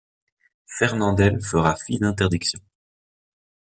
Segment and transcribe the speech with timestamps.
[0.65, 2.65] Fernandel fera fi d'interdictions.